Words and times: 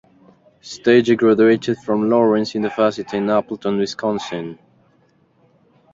Steiger 0.63 1.15
graduated 1.15 1.77
from 1.77 2.09
Lawrence 2.09 2.55
University 2.55 3.17
in 3.17 3.29
Appleton, 3.29 3.77
Wisconsin. 3.77 4.57